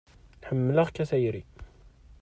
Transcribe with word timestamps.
Ḥemmleɣ-k 0.47 0.95
a 1.03 1.05
tayri. 1.09 1.43